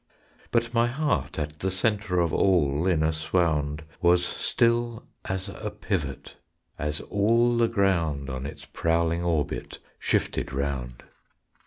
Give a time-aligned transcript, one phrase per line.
[0.49, 5.69] But my heart at the centre Of all, in a swound Was still as a
[5.69, 6.37] pivot,
[6.79, 11.03] As all the ground On its prowling orbit Shifted round.